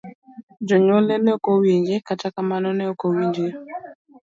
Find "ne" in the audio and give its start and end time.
1.19-1.31, 2.73-2.83